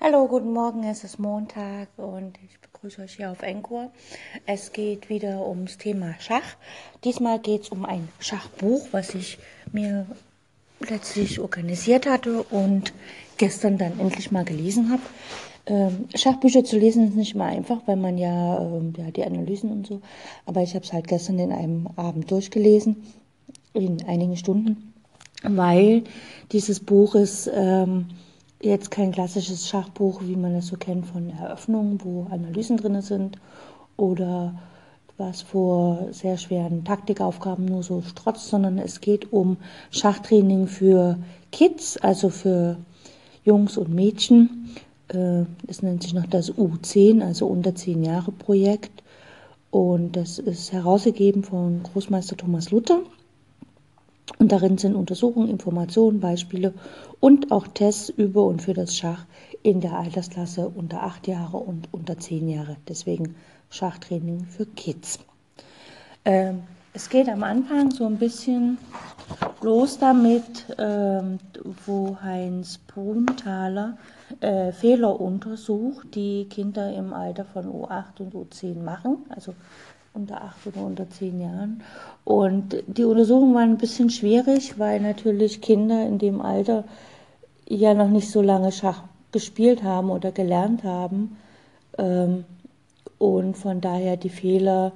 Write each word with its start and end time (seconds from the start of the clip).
Hallo, 0.00 0.26
guten 0.26 0.52
Morgen, 0.52 0.84
es 0.84 1.02
ist 1.04 1.18
Montag 1.18 1.88
und 1.96 2.36
ich 2.44 2.58
begrüße 2.58 3.00
euch 3.00 3.14
hier 3.14 3.30
auf 3.30 3.42
Encore. 3.42 3.90
Es 4.44 4.72
geht 4.72 5.08
wieder 5.08 5.46
ums 5.46 5.78
Thema 5.78 6.14
Schach. 6.18 6.56
Diesmal 7.04 7.38
geht 7.38 7.62
es 7.62 7.68
um 7.70 7.86
ein 7.86 8.08
Schachbuch, 8.18 8.88
was 8.90 9.14
ich 9.14 9.38
mir 9.72 10.06
letztlich 10.80 11.40
organisiert 11.40 12.06
hatte 12.06 12.42
und 12.42 12.92
gestern 13.38 13.78
dann 13.78 13.98
endlich 13.98 14.30
mal 14.30 14.44
gelesen 14.44 14.90
habe. 14.90 15.02
Ähm, 15.66 16.08
Schachbücher 16.14 16.64
zu 16.64 16.76
lesen 16.76 17.08
ist 17.08 17.14
nicht 17.14 17.34
immer 17.34 17.46
einfach, 17.46 17.80
weil 17.86 17.96
man 17.96 18.18
ja, 18.18 18.58
ähm, 18.58 18.92
ja 18.98 19.10
die 19.10 19.24
Analysen 19.24 19.70
und 19.70 19.86
so, 19.86 20.02
aber 20.44 20.62
ich 20.62 20.74
habe 20.74 20.84
es 20.84 20.92
halt 20.92 21.06
gestern 21.06 21.38
in 21.38 21.52
einem 21.52 21.88
Abend 21.96 22.30
durchgelesen, 22.30 23.04
in 23.72 24.04
einigen 24.06 24.36
Stunden, 24.36 24.92
weil 25.42 26.02
dieses 26.52 26.80
Buch 26.80 27.14
ist... 27.14 27.48
Ähm, 27.54 28.08
jetzt 28.64 28.90
kein 28.90 29.12
klassisches 29.12 29.68
Schachbuch, 29.68 30.22
wie 30.22 30.36
man 30.36 30.54
es 30.54 30.68
so 30.68 30.76
kennt 30.76 31.06
von 31.06 31.30
Eröffnungen, 31.30 32.00
wo 32.02 32.26
Analysen 32.30 32.76
drin 32.76 33.00
sind 33.02 33.38
oder 33.96 34.54
was 35.16 35.42
vor 35.42 36.08
sehr 36.10 36.36
schweren 36.38 36.84
Taktikaufgaben 36.84 37.64
nur 37.66 37.82
so 37.82 38.02
strotzt, 38.02 38.48
sondern 38.48 38.78
es 38.78 39.00
geht 39.00 39.32
um 39.32 39.58
Schachtraining 39.90 40.66
für 40.66 41.18
Kids, 41.52 41.96
also 41.98 42.30
für 42.30 42.78
Jungs 43.44 43.76
und 43.76 43.94
Mädchen. 43.94 44.70
Äh, 45.08 45.44
es 45.68 45.82
nennt 45.82 46.02
sich 46.02 46.14
noch 46.14 46.26
das 46.26 46.52
U10, 46.52 47.22
also 47.22 47.46
unter 47.46 47.74
10 47.74 48.02
Jahre 48.02 48.32
Projekt. 48.32 49.02
Und 49.70 50.16
das 50.16 50.38
ist 50.38 50.72
herausgegeben 50.72 51.44
von 51.44 51.82
Großmeister 51.82 52.36
Thomas 52.36 52.70
Luther. 52.70 53.00
Und 54.38 54.52
darin 54.52 54.78
sind 54.78 54.96
Untersuchungen, 54.96 55.48
Informationen, 55.48 56.20
Beispiele 56.20 56.74
und 57.20 57.52
auch 57.52 57.66
Tests 57.68 58.08
über 58.08 58.44
und 58.44 58.62
für 58.62 58.74
das 58.74 58.96
Schach 58.96 59.26
in 59.62 59.80
der 59.80 59.98
Altersklasse 59.98 60.68
unter 60.68 61.02
8 61.02 61.28
Jahre 61.28 61.56
und 61.58 61.88
unter 61.92 62.18
10 62.18 62.48
Jahre. 62.48 62.76
Deswegen 62.88 63.36
Schachtraining 63.70 64.44
für 64.44 64.66
Kids. 64.66 65.18
Ähm, 66.24 66.62
es 66.92 67.08
geht 67.08 67.28
am 67.28 67.42
Anfang 67.42 67.90
so 67.90 68.06
ein 68.06 68.18
bisschen 68.18 68.78
los 69.62 69.98
damit, 69.98 70.66
ähm, 70.78 71.38
wo 71.86 72.16
Heinz 72.22 72.78
Bruntaler 72.78 73.96
äh, 74.40 74.70
Fehler 74.70 75.20
untersucht, 75.20 76.14
die 76.14 76.46
Kinder 76.48 76.92
im 76.94 77.12
Alter 77.12 77.44
von 77.44 77.66
U8 77.66 78.20
und 78.20 78.34
U10 78.34 78.80
machen. 78.80 79.24
Also 79.28 79.54
unter 80.14 80.42
acht 80.42 80.66
oder 80.66 80.84
unter 80.86 81.10
zehn 81.10 81.40
Jahren. 81.40 81.82
Und 82.24 82.76
die 82.86 83.04
Untersuchungen 83.04 83.54
waren 83.54 83.70
ein 83.70 83.78
bisschen 83.78 84.10
schwierig, 84.10 84.78
weil 84.78 85.00
natürlich 85.00 85.60
Kinder 85.60 86.06
in 86.06 86.18
dem 86.18 86.40
Alter 86.40 86.84
ja 87.68 87.94
noch 87.94 88.08
nicht 88.08 88.30
so 88.30 88.40
lange 88.40 88.72
Schach 88.72 89.02
gespielt 89.32 89.82
haben 89.82 90.10
oder 90.10 90.30
gelernt 90.30 90.84
haben. 90.84 91.36
Ähm, 91.98 92.44
und 93.18 93.56
von 93.56 93.80
daher 93.80 94.16
die 94.16 94.28
Fehler, 94.28 94.92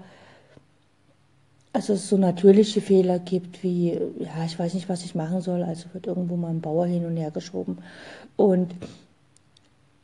also 1.73 1.95
es 1.95 2.09
so 2.09 2.17
natürliche 2.17 2.81
Fehler 2.81 3.19
gibt, 3.19 3.63
wie, 3.63 3.99
ja, 4.19 4.45
ich 4.47 4.59
weiß 4.59 4.75
nicht, 4.75 4.89
was 4.89 5.05
ich 5.05 5.15
machen 5.15 5.41
soll, 5.41 5.65
also 5.65 5.87
wird 5.93 6.07
irgendwo 6.07 6.37
mal 6.37 6.51
ein 6.51 6.61
Bauer 6.61 6.87
hin 6.87 7.05
und 7.05 7.17
her 7.17 7.33
geschoben. 7.33 7.79
Und 8.37 8.73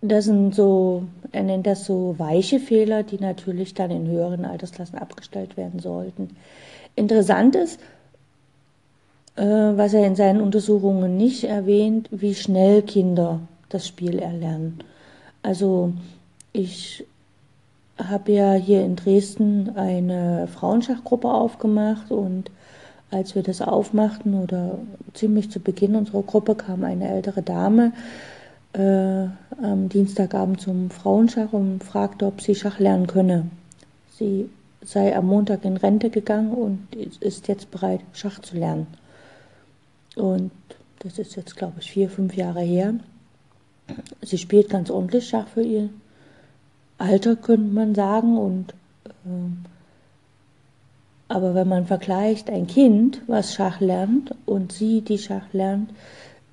das 0.08 0.26
sind 0.26 0.54
so, 0.54 1.04
er 1.32 1.42
nennt 1.42 1.66
das 1.66 1.84
so 1.84 2.14
weiche 2.18 2.60
Fehler, 2.60 3.02
die 3.02 3.18
natürlich 3.18 3.74
dann 3.74 3.90
in 3.90 4.06
höheren 4.06 4.44
Altersklassen 4.44 4.98
abgestellt 4.98 5.56
werden 5.56 5.80
sollten. 5.80 6.36
Interessant 6.94 7.56
ist, 7.56 7.80
äh, 9.36 9.42
was 9.42 9.94
er 9.94 10.06
in 10.06 10.14
seinen 10.14 10.40
Untersuchungen 10.40 11.16
nicht 11.16 11.44
erwähnt, 11.44 12.08
wie 12.10 12.34
schnell 12.34 12.82
Kinder 12.82 13.40
das 13.68 13.88
Spiel 13.88 14.18
erlernen. 14.18 14.80
Also 15.42 15.92
ich 16.52 17.06
habe 17.96 18.32
ja 18.32 18.52
hier 18.54 18.84
in 18.84 18.96
Dresden 18.96 19.70
eine 19.76 20.48
Frauenschachgruppe 20.48 21.28
aufgemacht 21.28 22.10
und 22.10 22.50
als 23.10 23.34
wir 23.34 23.42
das 23.42 23.62
aufmachten 23.62 24.34
oder 24.34 24.78
ziemlich 25.14 25.50
zu 25.50 25.60
Beginn 25.60 25.94
unserer 25.94 26.22
Gruppe 26.22 26.56
kam 26.56 26.84
eine 26.84 27.08
ältere 27.08 27.42
Dame, 27.42 27.92
äh, 28.74 29.28
am 29.62 29.88
Dienstagabend 29.88 30.60
zum 30.60 30.90
Frauenschach 30.90 31.52
und 31.52 31.82
fragte, 31.82 32.26
ob 32.26 32.40
sie 32.40 32.54
Schach 32.54 32.78
lernen 32.78 33.06
könne. 33.06 33.46
Sie 34.18 34.50
sei 34.82 35.16
am 35.16 35.26
Montag 35.26 35.64
in 35.64 35.76
Rente 35.76 36.10
gegangen 36.10 36.52
und 36.52 36.94
ist 37.20 37.48
jetzt 37.48 37.70
bereit, 37.70 38.00
Schach 38.12 38.40
zu 38.40 38.56
lernen. 38.56 38.86
Und 40.16 40.50
das 41.00 41.18
ist 41.18 41.36
jetzt, 41.36 41.56
glaube 41.56 41.74
ich, 41.80 41.90
vier, 41.90 42.10
fünf 42.10 42.34
Jahre 42.36 42.60
her. 42.60 42.94
Sie 44.22 44.38
spielt 44.38 44.70
ganz 44.70 44.90
ordentlich 44.90 45.28
Schach 45.28 45.48
für 45.48 45.62
ihr 45.62 45.90
Alter, 46.98 47.36
könnte 47.36 47.72
man 47.72 47.94
sagen. 47.94 48.36
Und, 48.38 48.74
äh, 49.06 49.68
aber 51.28 51.54
wenn 51.54 51.68
man 51.68 51.86
vergleicht 51.86 52.50
ein 52.50 52.66
Kind, 52.66 53.22
was 53.26 53.54
Schach 53.54 53.80
lernt, 53.80 54.34
und 54.46 54.72
sie, 54.72 55.00
die 55.00 55.18
Schach 55.18 55.52
lernt, 55.52 55.90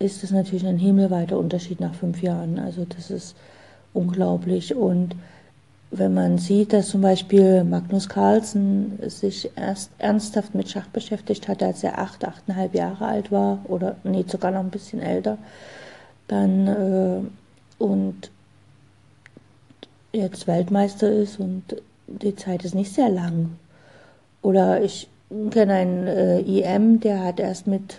ist 0.01 0.23
es 0.23 0.31
natürlich 0.31 0.65
ein 0.65 0.77
himmelweiter 0.77 1.37
Unterschied 1.37 1.79
nach 1.79 1.93
fünf 1.93 2.21
Jahren. 2.21 2.59
Also 2.59 2.85
das 2.85 3.11
ist 3.11 3.35
unglaublich. 3.93 4.75
Und 4.75 5.15
wenn 5.91 6.13
man 6.13 6.37
sieht, 6.37 6.73
dass 6.73 6.89
zum 6.89 7.01
Beispiel 7.01 7.63
Magnus 7.63 8.07
Carlsen 8.07 8.97
sich 9.07 9.51
erst 9.55 9.91
ernsthaft 9.97 10.55
mit 10.55 10.69
Schach 10.69 10.87
beschäftigt 10.87 11.47
hat, 11.47 11.61
als 11.61 11.83
er 11.83 11.99
acht, 11.99 12.25
achteinhalb 12.25 12.73
Jahre 12.73 13.05
alt 13.05 13.31
war, 13.31 13.59
oder 13.65 13.95
nee, 14.03 14.23
sogar 14.27 14.51
noch 14.51 14.61
ein 14.61 14.69
bisschen 14.69 15.01
älter, 15.01 15.37
dann 16.27 16.67
äh, 16.67 17.83
und 17.83 18.31
jetzt 20.13 20.47
Weltmeister 20.47 21.11
ist 21.11 21.39
und 21.39 21.63
die 22.07 22.35
Zeit 22.35 22.63
ist 22.63 22.75
nicht 22.75 22.93
sehr 22.93 23.09
lang. 23.09 23.57
Oder 24.41 24.81
ich 24.81 25.09
kenne 25.51 25.73
einen 25.73 26.07
äh, 26.07 26.39
IM, 26.39 26.99
der 26.99 27.23
hat 27.23 27.39
erst 27.39 27.67
mit 27.67 27.97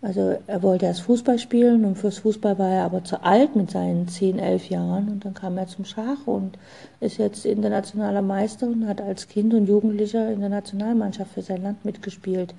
also 0.00 0.38
er 0.46 0.62
wollte 0.62 0.86
erst 0.86 1.02
Fußball 1.02 1.38
spielen 1.38 1.84
und 1.84 1.96
fürs 1.96 2.18
Fußball 2.18 2.58
war 2.58 2.70
er 2.70 2.84
aber 2.84 3.02
zu 3.02 3.22
alt 3.24 3.56
mit 3.56 3.70
seinen 3.70 4.06
10, 4.06 4.38
11 4.38 4.68
Jahren 4.68 5.08
und 5.08 5.24
dann 5.24 5.34
kam 5.34 5.58
er 5.58 5.66
zum 5.66 5.84
Schach 5.84 6.26
und 6.26 6.56
ist 7.00 7.18
jetzt 7.18 7.44
internationaler 7.44 8.22
Meister 8.22 8.68
und 8.68 8.86
hat 8.86 9.00
als 9.00 9.28
Kind 9.28 9.54
und 9.54 9.66
Jugendlicher 9.66 10.30
in 10.30 10.40
der 10.40 10.50
Nationalmannschaft 10.50 11.32
für 11.32 11.42
sein 11.42 11.62
Land 11.62 11.84
mitgespielt. 11.84 12.54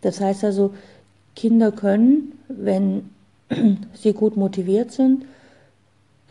Das 0.00 0.20
heißt 0.20 0.42
also, 0.42 0.74
Kinder 1.36 1.70
können, 1.70 2.32
wenn 2.48 3.10
sie 3.94 4.12
gut 4.12 4.36
motiviert 4.36 4.90
sind, 4.90 5.24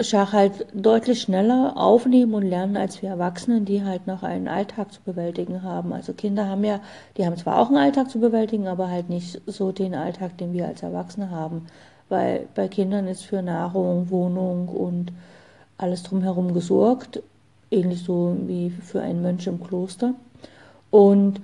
Schach 0.01 0.33
halt 0.33 0.67
deutlich 0.73 1.21
schneller 1.21 1.73
aufnehmen 1.77 2.33
und 2.33 2.43
lernen 2.43 2.75
als 2.75 3.01
wir 3.01 3.09
Erwachsenen, 3.09 3.63
die 3.63 3.85
halt 3.85 4.07
noch 4.07 4.23
einen 4.23 4.49
Alltag 4.49 4.91
zu 4.91 4.99
bewältigen 5.01 5.63
haben. 5.63 5.93
Also 5.93 6.11
Kinder 6.11 6.47
haben 6.47 6.65
ja, 6.65 6.81
die 7.15 7.25
haben 7.25 7.37
zwar 7.37 7.59
auch 7.59 7.67
einen 7.67 7.77
Alltag 7.77 8.09
zu 8.09 8.19
bewältigen, 8.19 8.67
aber 8.67 8.89
halt 8.89 9.09
nicht 9.09 9.41
so 9.45 9.71
den 9.71 9.95
Alltag, 9.95 10.37
den 10.37 10.51
wir 10.51 10.67
als 10.67 10.83
Erwachsene 10.83 11.29
haben. 11.31 11.67
Weil 12.09 12.47
bei 12.55 12.67
Kindern 12.67 13.07
ist 13.07 13.23
für 13.23 13.41
Nahrung, 13.41 14.09
Wohnung 14.09 14.67
und 14.67 15.13
alles 15.77 16.03
drumherum 16.03 16.53
gesorgt, 16.53 17.21
ähnlich 17.71 18.03
so 18.03 18.35
wie 18.47 18.71
für 18.71 19.01
einen 19.01 19.21
Mönch 19.21 19.47
im 19.47 19.63
Kloster. 19.63 20.13
Und 20.91 21.41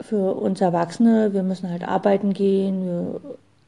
für 0.00 0.34
uns 0.34 0.60
Erwachsene, 0.60 1.34
wir 1.34 1.42
müssen 1.42 1.70
halt 1.70 1.86
arbeiten 1.86 2.32
gehen, 2.32 2.86
wir 2.86 3.20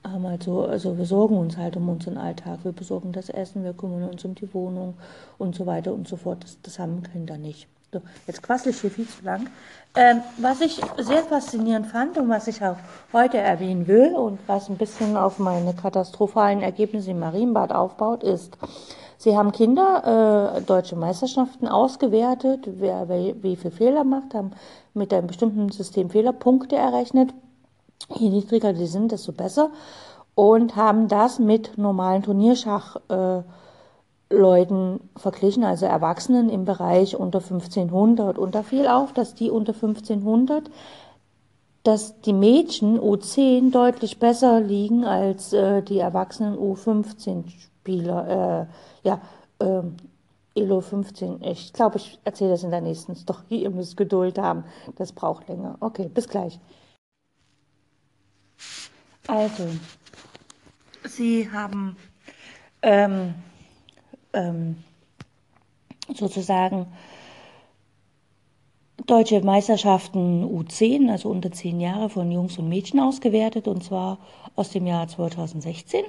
haben 0.05 0.27
halt 0.27 0.43
so, 0.43 0.65
also 0.65 0.97
wir 0.99 1.07
sorgen 1.07 1.37
uns 1.37 1.57
halt 1.57 1.77
um 1.77 1.89
unseren 1.89 2.19
Alltag, 2.19 2.61
wir 2.63 2.73
besorgen 2.73 3.13
das 3.13 3.31
Essen, 3.31 3.65
wir 3.65 3.73
kümmern 3.73 4.09
uns 4.09 4.25
um 4.25 4.35
die 4.35 4.53
Wohnung 4.53 4.95
und 5.39 5.55
so 5.55 5.67
weiter 5.67 5.93
und 5.93 6.07
so 6.07 6.17
fort. 6.17 6.45
Das, 6.45 6.59
das 6.63 6.79
haben 6.79 7.03
Kinder 7.03 7.39
nicht. 7.39 7.69
So, 7.93 8.01
jetzt 8.27 8.43
quassel 8.43 8.73
ich 8.73 8.81
hier 8.81 8.91
viel 8.91 9.09
zu 9.09 9.25
lang. 9.25 9.49
Ähm, 9.97 10.21
was 10.39 10.61
ich 10.61 10.81
sehr 10.99 11.23
faszinierend 11.23 11.87
fand 11.87 12.19
und 12.19 12.29
was 12.29 12.49
ich 12.49 12.63
auch 12.63 12.77
heute 13.13 13.39
erwähnen 13.39 13.87
will 13.87 14.15
und 14.15 14.41
was 14.47 14.69
ein 14.69 14.77
bisschen 14.77 15.17
auf 15.17 15.39
meine 15.39 15.73
katastrophalen 15.75 16.61
Ergebnisse 16.61 17.13
im 17.13 17.21
Marienbad 17.21 17.73
aufbaut, 17.73 18.25
ist, 18.25 18.59
Sie 19.17 19.37
haben 19.37 19.53
Kinder 19.53 20.57
äh, 20.57 20.61
deutsche 20.63 20.97
Meisterschaften 20.97 21.67
ausgewertet, 21.69 22.69
wer, 22.79 23.09
wer 23.09 23.43
wie 23.43 23.57
viel 23.57 23.71
Fehler 23.71 24.05
macht, 24.05 24.35
haben 24.35 24.51
mit 24.93 25.15
einem 25.15 25.29
bestimmten 25.29 25.71
System 25.71 26.11
Fehlerpunkte 26.11 26.77
errechnet 26.77 27.33
Je 28.09 28.29
niedriger 28.29 28.73
die 28.73 28.87
sind, 28.87 29.13
desto 29.13 29.33
besser. 29.33 29.71
Und 30.35 30.77
haben 30.77 31.09
das 31.09 31.39
mit 31.39 31.79
normalen 31.79 32.23
Turnierschachleuten 32.23 33.45
äh, 34.31 35.19
verglichen, 35.19 35.65
also 35.65 35.87
Erwachsenen 35.87 36.51
im 36.51 36.65
Bereich 36.65 37.17
unter 37.17 37.39
1500. 37.39 38.39
Und 38.39 38.55
da 38.55 38.63
fiel 38.63 38.89
auf, 38.89 39.13
dass 39.13 39.35
die 39.35 39.51
unter 39.51 39.73
1500, 39.73 40.71
dass 41.85 42.21
die 42.23 42.33
Mädchen 42.33 42.99
U10 42.99 43.71
deutlich 43.71 44.19
besser 44.19 44.61
liegen 44.61 45.05
als 45.05 45.53
äh, 45.53 45.83
die 45.83 45.99
erwachsenen 45.99 46.57
U15-Spieler. 46.57 48.67
Äh, 49.05 49.07
ja, 49.07 49.21
äh, 49.61 49.83
Elo 50.57 50.81
15. 50.81 51.43
Ich 51.43 51.73
glaube, 51.73 51.97
ich 51.97 52.19
erzähle 52.25 52.51
das 52.51 52.65
in 52.65 52.71
der 52.71 52.81
nächsten 52.81 53.17
Story. 53.17 53.43
Ihr 53.51 53.71
müsst 53.71 53.97
Geduld 53.97 54.39
haben. 54.39 54.65
Das 54.97 55.13
braucht 55.13 55.49
länger. 55.49 55.77
Okay, 55.81 56.09
bis 56.13 56.29
gleich. 56.29 56.61
Also, 59.27 59.69
Sie 61.05 61.51
haben 61.51 61.97
ähm, 62.83 63.35
ähm, 64.33 64.77
sozusagen 66.15 66.87
deutsche 69.07 69.41
Meisterschaften 69.43 70.45
U10, 70.45 71.11
also 71.11 71.29
unter 71.29 71.53
zehn 71.53 71.81
Jahre 71.81 72.09
von 72.09 72.31
Jungs 72.31 72.59
und 72.59 72.69
Mädchen 72.69 73.01
ausgewertet, 73.01 73.69
und 73.69 73.85
zwar 73.85 74.19
aus 74.57 74.71
dem 74.71 74.87
Jahr 74.87 75.09
2016 75.09 76.05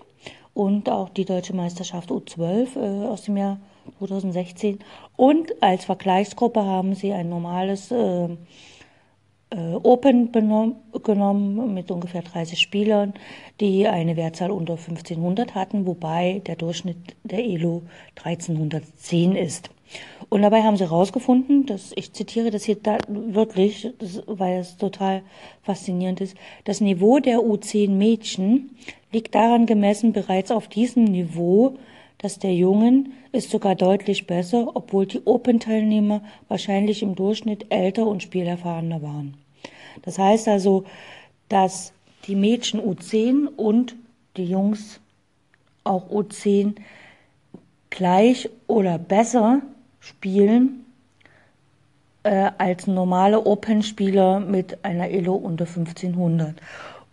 und 0.53 0.89
auch 0.89 1.09
die 1.09 1.25
deutsche 1.25 1.55
Meisterschaft 1.55 2.09
U12 2.09 2.77
äh, 2.77 3.07
aus 3.07 3.23
dem 3.23 3.37
Jahr 3.37 3.59
2016. 3.99 4.79
Und 5.17 5.61
als 5.61 5.85
Vergleichsgruppe 5.85 6.63
haben 6.63 6.95
sie 6.95 7.11
ein 7.11 7.29
normales 7.29 7.91
äh, 7.91 8.29
Open 9.55 10.31
genommen 10.31 11.73
mit 11.73 11.89
ungefähr 11.89 12.23
30 12.23 12.59
Spielern, 12.59 13.13
die 13.61 13.87
eine 13.87 14.17
Wertzahl 14.17 14.51
unter 14.51 14.73
1500 14.73 15.55
hatten, 15.55 15.85
wobei 15.85 16.41
der 16.45 16.57
Durchschnitt 16.57 16.97
der 17.23 17.39
ELO 17.39 17.83
1310 18.15 19.35
ist. 19.35 19.69
Und 20.29 20.41
dabei 20.41 20.63
haben 20.63 20.75
sie 20.75 20.83
herausgefunden, 20.83 21.65
dass 21.65 21.93
ich 21.95 22.11
zitiere 22.11 22.51
das 22.51 22.65
hier 22.65 22.75
da, 22.75 22.97
wörtlich, 23.07 23.93
das, 23.99 24.23
weil 24.27 24.59
es 24.59 24.75
total 24.77 25.21
faszinierend 25.61 26.19
ist, 26.19 26.35
das 26.65 26.81
Niveau 26.81 27.19
der 27.19 27.39
U10 27.39 27.91
Mädchen 27.91 28.71
liegt 29.13 29.35
daran 29.35 29.65
gemessen 29.67 30.11
bereits 30.11 30.51
auf 30.51 30.67
diesem 30.67 31.05
Niveau, 31.05 31.77
dass 32.17 32.39
der 32.39 32.53
Jungen 32.53 33.13
ist 33.31 33.51
sogar 33.51 33.75
deutlich 33.75 34.27
besser, 34.27 34.75
obwohl 34.75 35.05
die 35.05 35.21
Open-Teilnehmer 35.25 36.21
wahrscheinlich 36.47 37.03
im 37.03 37.15
Durchschnitt 37.15 37.67
älter 37.69 38.07
und 38.07 38.23
spielerfahrener 38.23 39.01
waren. 39.01 39.37
Das 40.01 40.17
heißt 40.19 40.47
also, 40.47 40.85
dass 41.49 41.93
die 42.27 42.35
Mädchen 42.35 42.81
U10 42.81 43.47
und 43.47 43.95
die 44.37 44.45
Jungs 44.45 44.99
auch 45.83 46.09
U10 46.09 46.75
gleich 47.89 48.49
oder 48.67 48.97
besser 48.97 49.61
spielen 49.99 50.85
äh, 52.23 52.51
als 52.57 52.87
normale 52.87 53.45
Open-Spieler 53.45 54.39
mit 54.39 54.83
einer 54.83 55.09
Elo 55.09 55.35
unter 55.35 55.65
1500. 55.65 56.55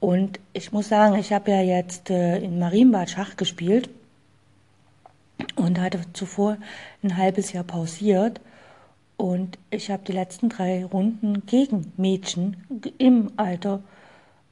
Und 0.01 0.41
ich 0.53 0.73
muss 0.73 0.89
sagen, 0.89 1.17
ich 1.17 1.33
habe 1.33 1.53
ja 1.53 1.63
jetzt 1.63 2.11
äh, 2.11 2.39
in 2.39 2.59
Marienbad 2.59 3.11
Schach 3.11 3.37
gespielt 3.37 3.89
und 5.55 5.81
hatte 5.81 6.01
zuvor 6.13 6.57
ein 7.03 7.17
halbes 7.17 7.53
Jahr 7.53 7.65
pausiert. 7.65 8.41
Und 9.23 9.57
ich 9.71 9.89
habe 9.89 10.03
die 10.05 10.11
letzten 10.11 10.49
drei 10.49 10.85
Runden 10.85 11.47
gegen 11.47 11.93
Mädchen 11.97 12.57
im 12.99 13.31
Alter 13.37 13.81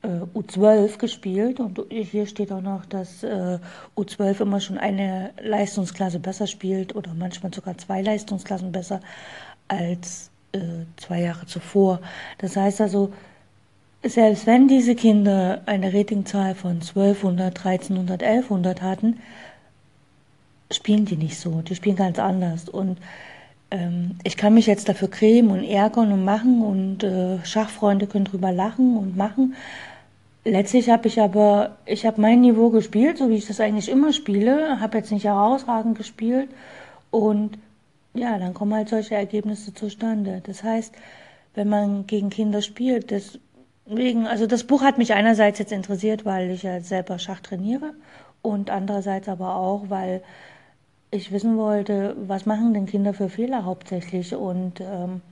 äh, 0.02 0.20
U12 0.32 0.96
gespielt. 0.96 1.58
Und 1.58 1.80
hier 1.90 2.24
steht 2.28 2.52
auch 2.52 2.60
noch, 2.60 2.86
dass 2.86 3.24
äh, 3.24 3.58
U12 3.96 4.42
immer 4.42 4.60
schon 4.60 4.78
eine 4.78 5.32
Leistungsklasse 5.42 6.20
besser 6.20 6.46
spielt 6.46 6.94
oder 6.94 7.12
manchmal 7.14 7.52
sogar 7.52 7.76
zwei 7.78 8.00
Leistungsklassen 8.00 8.70
besser 8.70 9.00
als 9.66 10.30
äh, 10.52 10.60
zwei 10.98 11.22
Jahre 11.22 11.46
zuvor. 11.46 12.00
Das 12.38 12.54
heißt 12.54 12.80
also, 12.80 13.12
selbst 14.04 14.46
wenn 14.46 14.68
diese 14.68 14.94
Kinder 14.94 15.62
eine 15.66 15.92
Ratingzahl 15.92 16.54
von 16.54 16.74
1200, 16.74 17.58
1300, 17.58 18.22
1100 18.22 18.82
hatten, 18.82 19.18
spielen 20.70 21.06
die 21.06 21.16
nicht 21.16 21.40
so, 21.40 21.60
die 21.60 21.74
spielen 21.74 21.96
ganz 21.96 22.20
anders. 22.20 22.68
Und 22.68 22.98
ähm, 23.70 24.16
ich 24.24 24.36
kann 24.36 24.54
mich 24.54 24.66
jetzt 24.66 24.88
dafür 24.88 25.08
cremen 25.08 25.50
und 25.50 25.64
ärgern 25.64 26.12
und 26.12 26.24
machen 26.24 26.62
und 26.62 27.04
äh, 27.04 27.44
Schachfreunde 27.44 28.06
können 28.06 28.24
drüber 28.24 28.52
lachen 28.52 28.96
und 28.96 29.16
machen. 29.16 29.54
Letztlich 30.44 30.88
habe 30.88 31.06
ich 31.08 31.20
aber, 31.20 31.76
ich 31.84 32.06
habe 32.06 32.20
mein 32.20 32.40
Niveau 32.40 32.70
gespielt, 32.70 33.18
so 33.18 33.28
wie 33.28 33.36
ich 33.36 33.46
das 33.46 33.60
eigentlich 33.60 33.90
immer 33.90 34.12
spiele, 34.12 34.80
habe 34.80 34.98
jetzt 34.98 35.12
nicht 35.12 35.24
herausragend 35.24 35.98
gespielt 35.98 36.48
und 37.10 37.58
ja, 38.14 38.38
dann 38.38 38.54
kommen 38.54 38.74
halt 38.74 38.88
solche 38.88 39.14
Ergebnisse 39.14 39.74
zustande. 39.74 40.42
Das 40.44 40.64
heißt, 40.64 40.94
wenn 41.54 41.68
man 41.68 42.06
gegen 42.06 42.30
Kinder 42.30 42.62
spielt, 42.62 43.10
deswegen, 43.10 44.26
also 44.26 44.46
das 44.46 44.64
Buch 44.64 44.82
hat 44.82 44.98
mich 44.98 45.12
einerseits 45.14 45.58
jetzt 45.58 45.72
interessiert, 45.72 46.24
weil 46.24 46.50
ich 46.50 46.62
ja 46.62 46.80
selber 46.80 47.18
Schach 47.18 47.40
trainiere 47.40 47.94
und 48.42 48.70
andererseits 48.70 49.28
aber 49.28 49.56
auch, 49.56 49.90
weil 49.90 50.22
ich 51.10 51.32
wissen 51.32 51.56
wollte, 51.56 52.16
was 52.26 52.46
machen 52.46 52.72
denn 52.74 52.86
Kinder 52.86 53.14
für 53.14 53.28
Fehler 53.28 53.64
hauptsächlich? 53.64 54.34
Und 54.34 54.80
ähm, 54.80 55.22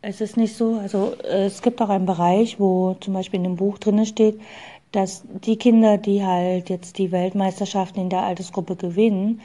es 0.00 0.20
ist 0.20 0.36
nicht 0.36 0.56
so, 0.56 0.78
also 0.78 1.14
es 1.22 1.62
gibt 1.62 1.80
auch 1.82 1.90
einen 1.90 2.06
Bereich, 2.06 2.58
wo 2.58 2.94
zum 3.00 3.14
Beispiel 3.14 3.38
in 3.38 3.44
dem 3.44 3.56
Buch 3.56 3.78
drin 3.78 4.04
steht, 4.06 4.40
dass 4.92 5.24
die 5.44 5.56
Kinder, 5.56 5.98
die 5.98 6.24
halt 6.24 6.70
jetzt 6.70 6.98
die 6.98 7.10
Weltmeisterschaften 7.10 8.00
in 8.00 8.10
der 8.10 8.22
Altersgruppe 8.22 8.76
gewinnen, 8.76 9.40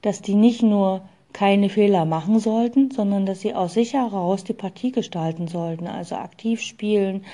dass 0.00 0.22
die 0.22 0.34
nicht 0.34 0.62
nur 0.62 1.02
keine 1.32 1.68
Fehler 1.68 2.04
machen 2.04 2.38
sollten, 2.38 2.90
sondern 2.90 3.26
dass 3.26 3.40
sie 3.40 3.54
aus 3.54 3.74
sich 3.74 3.94
heraus 3.94 4.44
die 4.44 4.52
Partie 4.52 4.92
gestalten 4.92 5.48
sollten, 5.48 5.86
also 5.86 6.14
aktiv 6.14 6.60
spielen, 6.60 7.24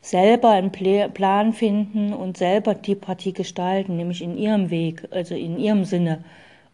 selber 0.00 0.50
einen 0.50 0.72
Plan 0.72 1.52
finden 1.52 2.12
und 2.12 2.36
selber 2.36 2.74
die 2.74 2.94
Partie 2.94 3.32
gestalten, 3.32 3.96
nämlich 3.96 4.22
in 4.22 4.36
ihrem 4.36 4.70
Weg, 4.70 5.08
also 5.10 5.34
in 5.34 5.58
ihrem 5.58 5.84
Sinne 5.84 6.24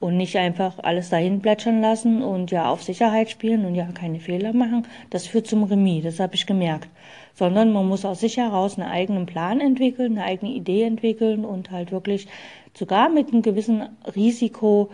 und 0.02 0.16
nicht 0.16 0.36
einfach 0.36 0.80
alles 0.82 1.10
dahin 1.10 1.40
plätschern 1.40 1.80
lassen 1.80 2.22
und 2.22 2.50
ja 2.50 2.68
auf 2.68 2.82
Sicherheit 2.82 3.30
spielen 3.30 3.64
und 3.64 3.76
ja 3.76 3.86
keine 3.92 4.18
Fehler 4.18 4.52
machen. 4.52 4.84
Das 5.10 5.28
führt 5.28 5.46
zum 5.46 5.62
Remis, 5.62 6.02
das 6.02 6.18
habe 6.18 6.34
ich 6.34 6.44
gemerkt. 6.44 6.88
Sondern 7.34 7.72
man 7.72 7.86
muss 7.86 8.04
aus 8.04 8.18
sich 8.18 8.36
heraus 8.36 8.76
einen 8.76 8.90
eigenen 8.90 9.26
Plan 9.26 9.60
entwickeln, 9.60 10.18
eine 10.18 10.26
eigene 10.26 10.50
Idee 10.52 10.82
entwickeln 10.82 11.44
und 11.44 11.70
halt 11.70 11.92
wirklich 11.92 12.26
sogar 12.74 13.10
mit 13.10 13.28
einem 13.28 13.42
gewissen 13.42 13.90
Risiko 14.16 14.90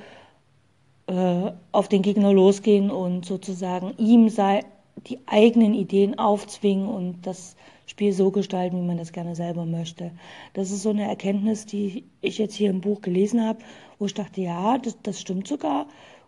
äh, 1.06 1.52
auf 1.72 1.88
den 1.88 2.02
Gegner 2.02 2.34
losgehen 2.34 2.90
und 2.90 3.24
sozusagen 3.24 3.94
ihm 3.96 4.28
sei, 4.28 4.60
die 5.06 5.20
eigenen 5.26 5.72
Ideen 5.72 6.18
aufzwingen 6.18 6.86
und 6.86 7.26
das 7.26 7.56
Spiel 7.86 8.12
so 8.12 8.30
gestalten, 8.30 8.76
wie 8.76 8.86
man 8.86 8.98
das 8.98 9.12
gerne 9.12 9.34
selber 9.34 9.64
möchte. 9.64 10.10
Das 10.52 10.70
ist 10.70 10.82
so 10.82 10.90
eine 10.90 11.08
Erkenntnis, 11.08 11.64
die 11.64 12.04
ich 12.20 12.36
jetzt 12.36 12.54
hier 12.54 12.68
im 12.68 12.82
Buch 12.82 13.00
gelesen 13.00 13.42
habe, 13.42 13.60
wo 13.98 14.06
ich 14.06 14.14
dachte, 14.14 14.40
ja, 14.40 14.78
das, 14.78 14.96
das 15.02 15.20
stimmt 15.20 15.48
sogar. 15.48 15.86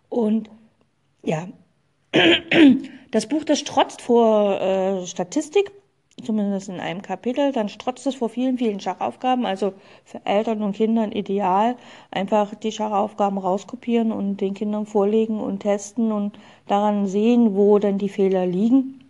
Und 0.09 0.49
ja, 1.23 1.47
das 3.11 3.27
Buch, 3.27 3.43
das 3.43 3.59
strotzt 3.59 4.01
vor 4.01 4.59
äh, 4.59 5.05
Statistik, 5.05 5.71
zumindest 6.23 6.69
in 6.69 6.79
einem 6.79 7.01
Kapitel, 7.01 7.51
dann 7.51 7.69
strotzt 7.69 8.05
es 8.05 8.15
vor 8.15 8.29
vielen, 8.29 8.57
vielen 8.57 8.79
Schachaufgaben, 8.79 9.45
also 9.45 9.73
für 10.03 10.21
Eltern 10.25 10.61
und 10.61 10.75
Kinder 10.75 11.15
ideal, 11.15 11.77
einfach 12.11 12.53
die 12.55 12.71
Schachaufgaben 12.71 13.37
rauskopieren 13.37 14.11
und 14.11 14.37
den 14.41 14.53
Kindern 14.53 14.85
vorlegen 14.85 15.39
und 15.39 15.59
testen 15.59 16.11
und 16.11 16.37
daran 16.67 17.07
sehen, 17.07 17.55
wo 17.55 17.79
dann 17.79 17.97
die 17.97 18.09
Fehler 18.09 18.45
liegen. 18.45 19.00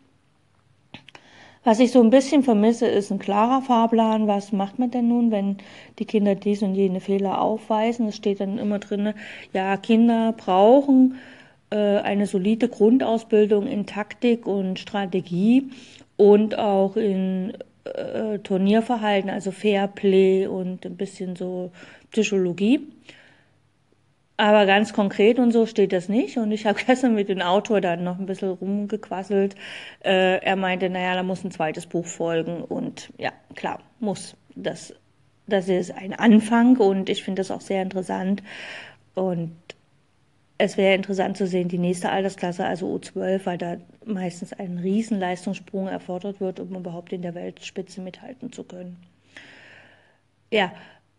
Was 1.63 1.79
ich 1.79 1.91
so 1.91 2.01
ein 2.01 2.09
bisschen 2.09 2.41
vermisse, 2.41 2.87
ist 2.87 3.11
ein 3.11 3.19
klarer 3.19 3.61
Fahrplan. 3.61 4.27
Was 4.27 4.51
macht 4.51 4.79
man 4.79 4.89
denn 4.89 5.07
nun, 5.07 5.29
wenn 5.29 5.57
die 5.99 6.05
Kinder 6.05 6.33
dies 6.33 6.63
und 6.63 6.73
jene 6.73 7.01
Fehler 7.01 7.39
aufweisen? 7.39 8.07
Es 8.07 8.15
steht 8.15 8.39
dann 8.39 8.57
immer 8.57 8.79
drin, 8.79 9.13
ja, 9.53 9.77
Kinder 9.77 10.33
brauchen 10.35 11.19
äh, 11.69 11.97
eine 11.99 12.25
solide 12.25 12.67
Grundausbildung 12.67 13.67
in 13.67 13.85
Taktik 13.85 14.47
und 14.47 14.79
Strategie 14.79 15.69
und 16.17 16.57
auch 16.57 16.95
in 16.97 17.53
äh, 17.83 18.39
Turnierverhalten, 18.39 19.29
also 19.29 19.51
Fairplay 19.51 20.47
und 20.47 20.85
ein 20.85 20.97
bisschen 20.97 21.35
so 21.35 21.71
Psychologie. 22.09 22.79
Aber 24.41 24.65
ganz 24.65 24.91
konkret 24.91 25.37
und 25.37 25.51
so 25.51 25.67
steht 25.67 25.93
das 25.93 26.09
nicht. 26.09 26.37
Und 26.37 26.51
ich 26.51 26.65
habe 26.65 26.79
gestern 26.83 27.13
mit 27.13 27.29
dem 27.29 27.41
Autor 27.41 27.79
dann 27.79 28.03
noch 28.03 28.17
ein 28.17 28.25
bisschen 28.25 28.49
rumgequasselt. 28.49 29.53
Äh, 30.03 30.43
er 30.43 30.55
meinte, 30.55 30.89
naja, 30.89 31.13
da 31.13 31.21
muss 31.21 31.43
ein 31.43 31.51
zweites 31.51 31.85
Buch 31.85 32.07
folgen. 32.07 32.63
Und 32.63 33.13
ja, 33.19 33.33
klar, 33.53 33.83
muss. 33.99 34.35
Das, 34.55 34.95
das 35.45 35.69
ist 35.69 35.91
ein 35.91 36.13
Anfang 36.13 36.77
und 36.77 37.07
ich 37.07 37.23
finde 37.23 37.41
das 37.41 37.51
auch 37.51 37.61
sehr 37.61 37.83
interessant. 37.83 38.41
Und 39.13 39.55
es 40.57 40.75
wäre 40.75 40.95
interessant 40.95 41.37
zu 41.37 41.45
sehen, 41.45 41.67
die 41.67 41.77
nächste 41.77 42.09
Altersklasse, 42.09 42.65
also 42.65 42.87
U12, 42.95 43.45
weil 43.45 43.59
da 43.59 43.77
meistens 44.05 44.53
ein 44.53 44.79
Riesenleistungssprung 44.79 45.87
erfordert 45.87 46.41
wird, 46.41 46.59
um 46.59 46.75
überhaupt 46.75 47.13
in 47.13 47.21
der 47.21 47.35
Weltspitze 47.35 48.01
mithalten 48.01 48.51
zu 48.51 48.63
können. 48.63 48.97
Ja, 50.51 50.71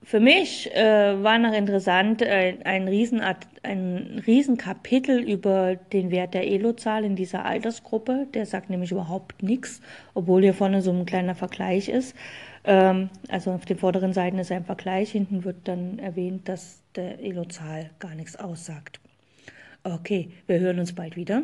für 0.05 0.21
mich 0.21 0.75
äh, 0.75 1.23
war 1.23 1.39
noch 1.39 1.53
interessant 1.53 2.23
äh, 2.23 2.57
ein, 2.65 2.89
Riesen, 2.89 3.21
ein 3.63 4.23
Riesenkapitel 4.27 5.21
über 5.21 5.77
den 5.77 6.11
Wert 6.11 6.35
der 6.35 6.47
Elo-Zahl 6.47 7.05
in 7.05 7.15
dieser 7.15 7.45
Altersgruppe. 7.45 8.27
Der 8.35 8.47
sagt 8.47 8.69
nämlich 8.69 8.91
überhaupt 8.91 9.43
nichts, 9.43 9.81
obwohl 10.15 10.43
hier 10.43 10.55
vorne 10.55 10.83
so 10.83 10.91
ein 10.93 11.07
kleiner 11.07 11.35
Vergleich 11.35 11.89
ist. 11.89 12.17
Ähm, 12.65 13.11
also 13.29 13.53
auf 13.53 13.65
den 13.65 13.79
vorderen 13.79 14.13
Seiten 14.13 14.39
ist 14.39 14.51
ein 14.51 14.65
Vergleich, 14.65 15.13
hinten 15.13 15.45
wird 15.45 15.69
dann 15.69 15.99
erwähnt, 15.99 16.49
dass 16.49 16.83
der 16.97 17.21
Elo-Zahl 17.21 17.91
gar 17.99 18.15
nichts 18.15 18.37
aussagt. 18.37 19.01
Okay, 19.85 20.31
wir 20.47 20.61
hören 20.61 20.79
uns 20.79 20.95
bald 20.95 21.17
wieder. 21.17 21.43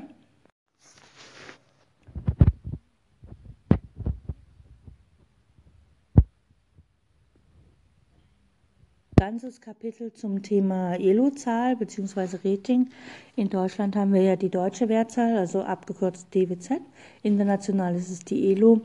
Ganzes 9.19 9.61
Kapitel 9.61 10.13
zum 10.13 10.43
Thema 10.43 10.95
Elo-Zahl 10.95 11.75
bzw. 11.75 12.39
Rating. 12.45 12.89
In 13.35 13.51
Deutschland 13.51 13.97
haben 13.97 14.13
wir 14.13 14.23
ja 14.23 14.37
die 14.37 14.49
deutsche 14.49 14.89
Wertzahl, 14.89 15.37
also 15.37 15.63
abgekürzt 15.63 16.33
DWZ. 16.35 16.81
International 17.25 17.97
ist 17.97 18.11
es 18.11 18.21
die 18.21 18.53
Elo, 18.53 18.81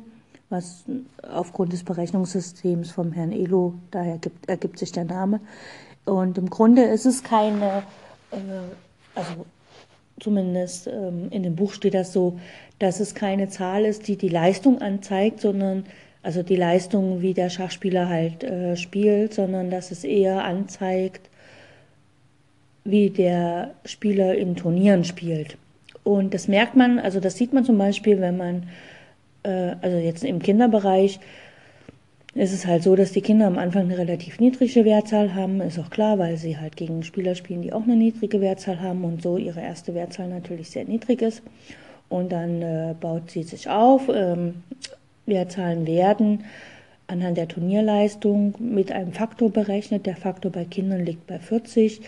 was 0.49 0.85
aufgrund 1.21 1.71
des 1.73 1.83
Berechnungssystems 1.83 2.89
vom 2.89 3.11
Herrn 3.11 3.31
Elo, 3.31 3.75
daher 3.91 4.17
gibt, 4.17 4.49
ergibt 4.49 4.79
sich 4.79 4.91
der 4.91 5.05
Name. 5.05 5.39
Und 6.05 6.39
im 6.39 6.49
Grunde 6.49 6.81
ist 6.83 7.05
es 7.05 7.23
keine, 7.23 7.83
äh, 8.31 8.37
also 9.13 9.45
zumindest 10.19 10.87
ähm, 10.87 11.27
in 11.29 11.43
dem 11.43 11.55
Buch 11.55 11.73
steht 11.73 11.93
das 11.93 12.11
so, 12.11 12.39
dass 12.79 12.99
es 12.99 13.13
keine 13.13 13.49
Zahl 13.49 13.85
ist, 13.85 14.07
die 14.07 14.17
die 14.17 14.29
Leistung 14.29 14.81
anzeigt, 14.81 15.41
sondern 15.41 15.85
also 16.23 16.41
die 16.41 16.55
Leistung, 16.55 17.21
wie 17.21 17.33
der 17.33 17.49
Schachspieler 17.49 18.07
halt 18.07 18.43
äh, 18.43 18.77
spielt, 18.77 19.33
sondern 19.33 19.69
dass 19.69 19.91
es 19.91 20.05
eher 20.05 20.43
anzeigt, 20.45 21.29
wie 22.85 23.09
der 23.09 23.71
Spieler 23.85 24.35
in 24.35 24.55
Turnieren 24.55 25.03
spielt. 25.03 25.57
Und 26.03 26.33
das 26.33 26.47
merkt 26.47 26.75
man, 26.75 26.97
also 26.99 27.19
das 27.19 27.37
sieht 27.37 27.53
man 27.53 27.65
zum 27.65 27.77
Beispiel, 27.77 28.19
wenn 28.19 28.37
man, 28.37 28.69
äh, 29.43 29.75
also 29.81 29.97
jetzt 29.97 30.23
im 30.23 30.39
Kinderbereich, 30.39 31.19
ist 32.35 32.53
es 32.53 32.65
halt 32.65 32.81
so, 32.81 32.95
dass 32.95 33.11
die 33.11 33.21
Kinder 33.21 33.45
am 33.45 33.59
Anfang 33.59 33.83
eine 33.83 33.97
relativ 33.97 34.39
niedrige 34.39 34.85
Wertzahl 34.85 35.35
haben. 35.35 35.61
Ist 35.61 35.77
auch 35.77 35.91
klar, 35.91 36.17
weil 36.17 36.37
sie 36.37 36.57
halt 36.57 36.75
gegen 36.75 37.03
Spieler 37.03 37.35
spielen, 37.35 37.61
die 37.61 37.73
auch 37.73 37.83
eine 37.83 37.95
niedrige 37.95 38.41
Wertzahl 38.41 38.81
haben 38.81 39.03
und 39.03 39.21
so 39.21 39.37
ihre 39.37 39.61
erste 39.61 39.93
Wertzahl 39.93 40.29
natürlich 40.29 40.71
sehr 40.71 40.85
niedrig 40.85 41.21
ist. 41.21 41.43
Und 42.09 42.31
dann 42.31 42.61
äh, 42.61 42.95
baut 42.99 43.29
sie 43.29 43.43
sich 43.43 43.69
auf. 43.69 44.09
Ähm, 44.13 44.63
Wertzahlen 45.25 45.85
werden 45.87 46.43
anhand 47.07 47.37
der 47.37 47.47
Turnierleistung 47.47 48.55
mit 48.59 48.91
einem 48.91 49.13
Faktor 49.13 49.49
berechnet. 49.49 50.05
Der 50.05 50.15
Faktor 50.15 50.51
bei 50.51 50.65
Kindern 50.65 51.05
liegt 51.05 51.27
bei 51.27 51.39
40, 51.39 52.01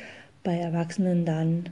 bei 0.43 0.57
Erwachsenen 0.57 1.25
dann 1.25 1.69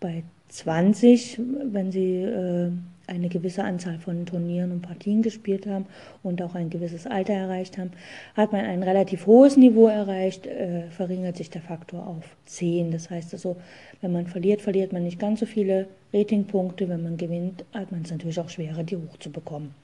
bei 0.00 0.22
20, 0.48 1.40
wenn 1.72 1.92
sie 1.92 2.22
äh, 2.22 2.70
eine 3.08 3.28
gewisse 3.28 3.64
Anzahl 3.64 3.98
von 3.98 4.26
Turnieren 4.26 4.70
und 4.70 4.82
Partien 4.82 5.22
gespielt 5.22 5.66
haben 5.66 5.86
und 6.22 6.42
auch 6.42 6.54
ein 6.54 6.70
gewisses 6.70 7.06
Alter 7.06 7.32
erreicht 7.32 7.78
haben, 7.78 7.90
hat 8.34 8.52
man 8.52 8.64
ein 8.64 8.82
relativ 8.82 9.26
hohes 9.26 9.56
Niveau 9.56 9.86
erreicht, 9.86 10.46
äh, 10.46 10.90
verringert 10.90 11.36
sich 11.36 11.50
der 11.50 11.62
Faktor 11.62 12.06
auf 12.06 12.36
10. 12.46 12.92
Das 12.92 13.10
heißt 13.10 13.32
also, 13.32 13.56
wenn 14.02 14.12
man 14.12 14.26
verliert, 14.26 14.60
verliert 14.60 14.92
man 14.92 15.04
nicht 15.04 15.18
ganz 15.18 15.40
so 15.40 15.46
viele 15.46 15.88
Ratingpunkte. 16.12 16.88
Wenn 16.88 17.02
man 17.02 17.16
gewinnt, 17.16 17.64
hat 17.72 17.90
man 17.92 18.02
es 18.02 18.10
natürlich 18.10 18.38
auch 18.38 18.50
schwerer, 18.50 18.82
die 18.82 18.96
hochzubekommen. 18.96 19.74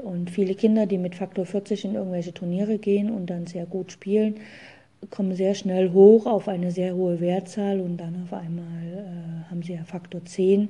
Und 0.00 0.30
viele 0.30 0.54
Kinder, 0.54 0.86
die 0.86 0.98
mit 0.98 1.14
Faktor 1.14 1.46
40 1.46 1.84
in 1.84 1.94
irgendwelche 1.94 2.34
Turniere 2.34 2.78
gehen 2.78 3.10
und 3.10 3.26
dann 3.26 3.46
sehr 3.46 3.66
gut 3.66 3.92
spielen, 3.92 4.36
kommen 5.08 5.34
sehr 5.34 5.54
schnell 5.54 5.92
hoch 5.92 6.26
auf 6.26 6.48
eine 6.48 6.70
sehr 6.70 6.94
hohe 6.94 7.20
Wertzahl 7.20 7.80
und 7.80 7.96
dann 7.96 8.22
auf 8.24 8.32
einmal 8.32 8.84
äh, 8.84 9.50
haben 9.50 9.62
sie 9.62 9.74
ja 9.74 9.84
Faktor 9.84 10.24
10 10.24 10.68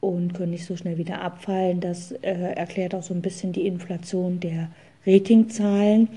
und 0.00 0.34
können 0.34 0.50
nicht 0.50 0.66
so 0.66 0.76
schnell 0.76 0.98
wieder 0.98 1.22
abfallen. 1.22 1.80
Das 1.80 2.12
äh, 2.12 2.52
erklärt 2.54 2.94
auch 2.94 3.02
so 3.02 3.14
ein 3.14 3.22
bisschen 3.22 3.52
die 3.52 3.66
Inflation 3.66 4.38
der 4.40 4.68
Ratingzahlen, 5.06 6.08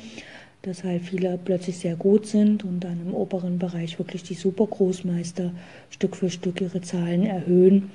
dass 0.61 0.83
halt 0.83 1.03
viele 1.03 1.37
plötzlich 1.43 1.77
sehr 1.77 1.95
gut 1.95 2.25
sind 2.25 2.65
und 2.65 2.81
dann 2.81 2.99
im 3.01 3.13
oberen 3.13 3.59
Bereich 3.59 3.97
wirklich 3.97 4.23
die 4.23 4.33
Supergroßmeister 4.33 5.51
Stück 5.89 6.17
für 6.17 6.29
Stück 6.29 6.59
ihre 6.59 6.81
Zahlen 6.81 7.25
erhöhen 7.25 7.91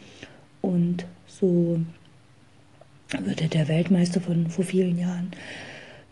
und 0.62 1.04
so 1.26 1.78
würde 3.20 3.48
der 3.48 3.68
Weltmeister 3.68 4.20
von 4.20 4.48
vor 4.48 4.64
vielen 4.64 4.98
Jahren 4.98 5.30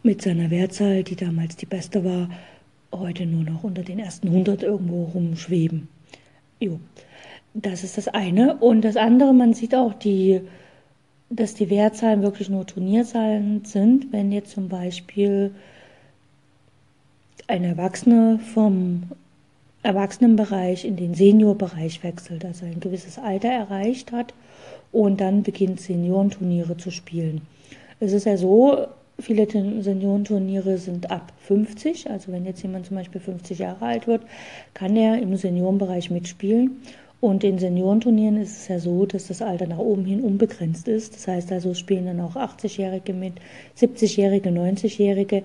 mit 0.03 0.23
seiner 0.23 0.51
Wertzahl, 0.51 1.03
die 1.03 1.17
damals 1.17 1.57
die 1.57 1.67
beste 1.67 2.05
war, 2.05 2.31
heute 2.93 3.27
nur 3.27 3.45
noch 3.45 3.65
unter 3.65 3.83
den 3.83 3.99
ersten 3.99 4.29
100 4.29 4.63
irgendwo 4.63 5.05
rumschweben. 5.05 5.89
Jo, 6.59 6.81
das 7.55 7.85
ist 7.85 7.97
das 7.99 8.09
eine. 8.09 8.57
Und 8.57 8.83
das 8.83 8.97
andere, 8.97 9.33
man 9.33 9.55
sieht 9.55 9.75
auch, 9.75 9.95
die, 9.95 10.41
dass 11.31 11.55
die 11.55 11.71
Wertzahlen 11.71 12.23
wirklich 12.23 12.49
nur 12.49 12.67
Turnierzahlen 12.67 13.65
sind. 13.65 14.13
Wenn 14.13 14.33
jetzt 14.33 14.53
zum 14.53 14.69
Beispiel 14.69 15.55
ein 17.47 17.65
Erwachsener 17.65 18.39
vom 18.55 19.05
Erwachsenenbereich 19.83 20.85
in 20.85 20.97
den 20.97 21.15
Seniorbereich 21.15 22.03
wechselt, 22.03 22.45
also 22.45 22.67
ein 22.67 22.81
gewisses 22.81 23.19
Alter 23.19 23.49
erreicht 23.49 24.13
hat 24.13 24.35
und 24.93 25.21
dann 25.21 25.43
beginnt 25.43 25.81
Seniorenturniere 25.81 26.77
zu 26.77 26.91
spielen. 26.91 27.43
Es 28.01 28.13
ist 28.13 28.27
ja 28.27 28.37
so, 28.37 28.87
viele 29.19 29.47
Seniorenturniere 29.47 30.79
sind 30.79 31.11
ab 31.11 31.33
50, 31.47 32.11
also 32.11 32.33
wenn 32.33 32.45
jetzt 32.45 32.63
jemand 32.63 32.87
zum 32.87 32.97
Beispiel 32.97 33.21
50 33.21 33.59
Jahre 33.59 33.85
alt 33.85 34.07
wird, 34.07 34.23
kann 34.75 34.97
er 34.97 35.21
im 35.21 35.37
Seniorenbereich 35.37 36.11
mitspielen. 36.11 36.83
Und 37.21 37.45
in 37.45 37.59
Seniorenturnieren 37.59 38.39
ist 38.39 38.57
es 38.57 38.69
ja 38.69 38.79
so, 38.79 39.05
dass 39.05 39.27
das 39.27 39.43
Alter 39.43 39.67
nach 39.67 39.79
oben 39.79 40.07
hin 40.07 40.23
unbegrenzt 40.23 40.89
ist. 40.89 41.15
Das 41.15 41.29
heißt 41.29 41.53
also, 41.53 41.75
spielen 41.75 42.07
dann 42.07 42.21
auch 42.21 42.35
80-Jährige 42.35 43.13
mit, 43.13 43.35
70-Jährige, 43.79 44.49
90-Jährige, 44.49 45.43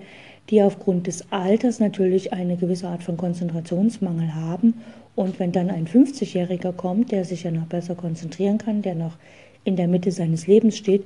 die 0.48 0.62
aufgrund 0.62 1.06
des 1.06 1.30
Alters 1.30 1.78
natürlich 1.78 2.32
eine 2.32 2.56
gewisse 2.56 2.88
Art 2.88 3.02
von 3.02 3.18
Konzentrationsmangel 3.18 4.34
haben 4.34 4.74
und 5.16 5.40
wenn 5.40 5.50
dann 5.50 5.70
ein 5.70 5.86
50-Jähriger 5.86 6.72
kommt, 6.72 7.10
der 7.10 7.24
sich 7.24 7.42
ja 7.42 7.50
noch 7.50 7.66
besser 7.66 7.96
konzentrieren 7.96 8.58
kann, 8.58 8.82
der 8.82 8.94
noch 8.94 9.16
in 9.64 9.74
der 9.74 9.88
Mitte 9.88 10.12
seines 10.12 10.46
Lebens 10.46 10.76
steht, 10.76 11.02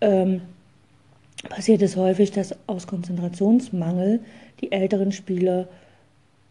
ähm, 0.00 0.42
passiert 1.48 1.82
es 1.82 1.96
häufig, 1.96 2.30
dass 2.30 2.54
aus 2.68 2.86
Konzentrationsmangel 2.86 4.20
die 4.60 4.70
älteren 4.70 5.12
Spieler 5.12 5.66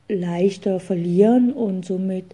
leichter 0.09 0.79
verlieren 0.79 1.53
und 1.53 1.85
somit 1.85 2.25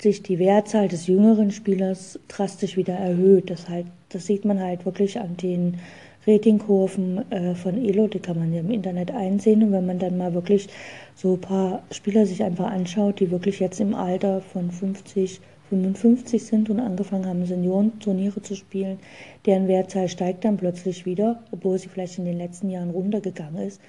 sich 0.00 0.22
die 0.22 0.38
Wertzahl 0.38 0.88
des 0.88 1.06
jüngeren 1.06 1.50
Spielers 1.50 2.18
drastisch 2.28 2.76
wieder 2.76 2.94
erhöht. 2.94 3.48
Das, 3.50 3.68
halt, 3.68 3.86
das 4.10 4.26
sieht 4.26 4.44
man 4.44 4.60
halt 4.60 4.84
wirklich 4.84 5.18
an 5.18 5.36
den 5.36 5.78
Ratingkurven 6.26 7.30
äh, 7.30 7.54
von 7.54 7.84
Elo, 7.84 8.06
die 8.06 8.20
kann 8.20 8.38
man 8.38 8.52
ja 8.52 8.60
im 8.60 8.70
Internet 8.70 9.10
einsehen. 9.10 9.62
Und 9.62 9.72
wenn 9.72 9.86
man 9.86 9.98
dann 9.98 10.16
mal 10.16 10.34
wirklich 10.34 10.68
so 11.14 11.34
ein 11.34 11.40
paar 11.40 11.82
Spieler 11.90 12.26
sich 12.26 12.42
einfach 12.42 12.70
anschaut, 12.70 13.20
die 13.20 13.30
wirklich 13.30 13.60
jetzt 13.60 13.80
im 13.80 13.94
Alter 13.94 14.40
von 14.40 14.70
50, 14.70 15.40
55 15.68 16.44
sind 16.44 16.70
und 16.70 16.80
angefangen 16.80 17.26
haben, 17.26 17.44
Seniorenturniere 17.44 18.42
zu 18.42 18.54
spielen, 18.54 18.98
deren 19.46 19.68
Wertzahl 19.68 20.08
steigt 20.08 20.44
dann 20.44 20.58
plötzlich 20.58 21.06
wieder, 21.06 21.42
obwohl 21.50 21.78
sie 21.78 21.88
vielleicht 21.88 22.18
in 22.18 22.24
den 22.24 22.38
letzten 22.38 22.70
Jahren 22.70 22.90
runtergegangen 22.90 23.66
ist, 23.66 23.80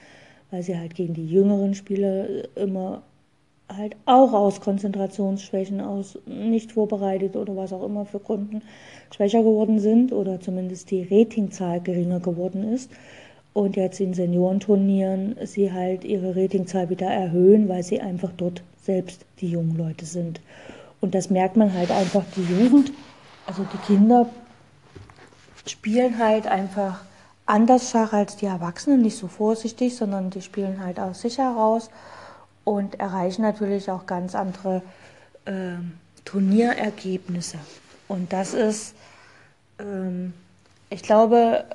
weil 0.49 0.63
sie 0.63 0.77
halt 0.77 0.95
gegen 0.95 1.13
die 1.13 1.27
jüngeren 1.27 1.75
Spieler 1.75 2.25
immer 2.55 3.03
halt 3.69 3.95
auch 4.05 4.33
aus 4.33 4.61
Konzentrationsschwächen, 4.61 5.81
aus 5.81 6.19
nicht 6.25 6.73
vorbereitet 6.73 7.35
oder 7.35 7.55
was 7.55 7.73
auch 7.73 7.83
immer 7.83 8.05
für 8.05 8.19
Gründen 8.19 8.61
schwächer 9.13 9.39
geworden 9.39 9.79
sind 9.79 10.11
oder 10.11 10.39
zumindest 10.39 10.91
die 10.91 11.03
Ratingzahl 11.03 11.81
geringer 11.81 12.19
geworden 12.19 12.63
ist. 12.73 12.91
Und 13.53 13.75
jetzt 13.75 13.99
in 13.99 14.13
Seniorenturnieren 14.13 15.35
sie 15.43 15.71
halt 15.71 16.03
ihre 16.03 16.35
Ratingzahl 16.35 16.89
wieder 16.89 17.07
erhöhen, 17.07 17.69
weil 17.69 17.83
sie 17.83 18.01
einfach 18.01 18.31
dort 18.35 18.63
selbst 18.81 19.25
die 19.39 19.49
jungen 19.49 19.77
Leute 19.77 20.05
sind. 20.05 20.41
Und 21.01 21.13
das 21.13 21.29
merkt 21.29 21.55
man 21.55 21.73
halt 21.73 21.91
einfach, 21.91 22.23
die 22.35 22.41
Jugend, 22.41 22.91
also 23.45 23.65
die 23.71 23.93
Kinder 23.93 24.27
spielen 25.67 26.17
halt 26.17 26.47
einfach 26.47 27.03
anders 27.45 27.91
Schach 27.91 28.13
als 28.13 28.37
die 28.37 28.45
Erwachsenen, 28.45 29.01
nicht 29.01 29.17
so 29.17 29.27
vorsichtig, 29.27 29.95
sondern 29.95 30.29
die 30.29 30.41
spielen 30.41 30.83
halt 30.83 30.99
aus 30.99 31.21
sich 31.21 31.37
heraus 31.37 31.89
und 32.63 32.99
erreichen 32.99 33.41
natürlich 33.41 33.89
auch 33.91 34.05
ganz 34.05 34.35
andere 34.35 34.81
äh, 35.45 35.75
Turnierergebnisse. 36.25 37.57
Und 38.07 38.31
das 38.33 38.53
ist, 38.53 38.95
ähm, 39.79 40.33
ich 40.89 41.03
glaube, 41.03 41.65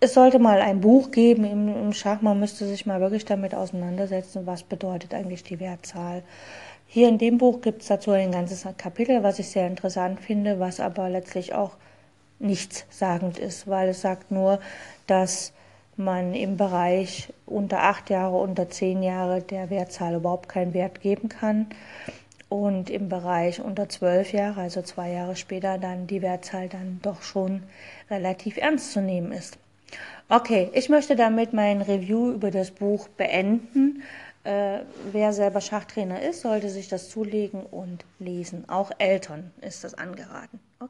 es 0.00 0.14
sollte 0.14 0.38
mal 0.38 0.60
ein 0.60 0.80
Buch 0.80 1.10
geben 1.10 1.44
im, 1.44 1.68
im, 1.68 1.92
Schach. 1.92 2.22
Man 2.22 2.40
müsste 2.40 2.66
sich 2.66 2.86
mal 2.86 3.00
wirklich 3.00 3.24
damit 3.24 3.54
auseinandersetzen, 3.54 4.46
was 4.46 4.64
bedeutet 4.64 5.14
eigentlich 5.14 5.44
die 5.44 5.60
Wertzahl. 5.60 6.22
Hier 6.86 7.08
in 7.08 7.18
dem 7.18 7.38
Buch 7.38 7.60
gibt 7.60 7.82
es 7.82 7.88
dazu 7.88 8.10
ein 8.10 8.32
ganzes 8.32 8.66
Kapitel, 8.76 9.22
was 9.22 9.38
ich 9.38 9.48
sehr 9.48 9.66
interessant 9.66 10.20
finde, 10.20 10.58
was 10.58 10.80
aber 10.80 11.08
letztlich 11.08 11.54
auch 11.54 11.76
nichts 12.38 12.84
sagend 12.90 13.38
ist, 13.38 13.68
weil 13.68 13.90
es 13.90 14.02
sagt 14.02 14.30
nur, 14.30 14.58
dass 15.06 15.52
man 15.96 16.34
im 16.34 16.56
Bereich 16.56 17.32
unter 17.46 17.82
acht 17.82 18.10
Jahre, 18.10 18.36
unter 18.36 18.68
zehn 18.70 19.02
Jahre 19.02 19.42
der 19.42 19.70
Wertzahl 19.70 20.14
überhaupt 20.14 20.48
keinen 20.48 20.74
Wert 20.74 21.00
geben 21.00 21.28
kann 21.28 21.66
und 22.48 22.90
im 22.90 23.08
Bereich 23.08 23.60
unter 23.60 23.88
zwölf 23.88 24.32
Jahre, 24.32 24.60
also 24.60 24.82
zwei 24.82 25.10
Jahre 25.12 25.36
später, 25.36 25.78
dann 25.78 26.06
die 26.06 26.22
Wertzahl 26.22 26.68
dann 26.68 27.00
doch 27.02 27.22
schon 27.22 27.62
relativ 28.10 28.58
ernst 28.58 28.92
zu 28.92 29.00
nehmen 29.00 29.32
ist. 29.32 29.58
Okay, 30.28 30.70
ich 30.72 30.88
möchte 30.88 31.16
damit 31.16 31.52
mein 31.52 31.82
Review 31.82 32.32
über 32.32 32.50
das 32.50 32.70
Buch 32.70 33.08
beenden. 33.08 34.02
Äh, 34.44 34.80
wer 35.12 35.32
selber 35.32 35.60
Schachtrainer 35.60 36.20
ist, 36.22 36.40
sollte 36.42 36.68
sich 36.68 36.88
das 36.88 37.08
zulegen 37.10 37.62
und 37.62 38.04
lesen. 38.18 38.68
Auch 38.68 38.90
Eltern 38.98 39.50
ist 39.60 39.84
das 39.84 39.94
angeraten. 39.94 40.58
Okay. 40.58 40.72